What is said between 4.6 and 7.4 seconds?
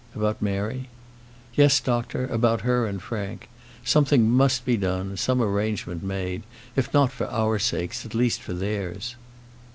be done, some arrangement made: if not for